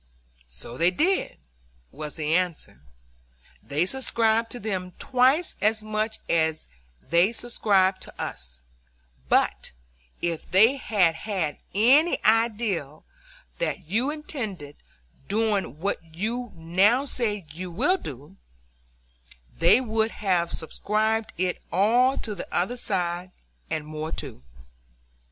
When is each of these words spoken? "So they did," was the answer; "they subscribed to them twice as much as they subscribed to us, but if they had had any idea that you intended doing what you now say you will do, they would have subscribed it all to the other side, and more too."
"So 0.49 0.77
they 0.79 0.89
did," 0.89 1.37
was 1.91 2.15
the 2.15 2.33
answer; 2.33 2.81
"they 3.61 3.85
subscribed 3.85 4.49
to 4.49 4.59
them 4.59 4.93
twice 4.97 5.55
as 5.61 5.83
much 5.83 6.17
as 6.27 6.65
they 7.03 7.31
subscribed 7.31 8.01
to 8.01 8.19
us, 8.19 8.63
but 9.29 9.73
if 10.19 10.49
they 10.49 10.77
had 10.77 11.13
had 11.13 11.59
any 11.75 12.17
idea 12.25 13.01
that 13.59 13.85
you 13.89 14.09
intended 14.09 14.75
doing 15.27 15.77
what 15.79 16.03
you 16.15 16.51
now 16.55 17.05
say 17.05 17.45
you 17.53 17.69
will 17.69 17.97
do, 17.97 18.37
they 19.55 19.79
would 19.79 20.09
have 20.13 20.51
subscribed 20.51 21.31
it 21.37 21.61
all 21.71 22.17
to 22.17 22.33
the 22.33 22.51
other 22.51 22.75
side, 22.75 23.29
and 23.69 23.85
more 23.85 24.11
too." 24.11 24.41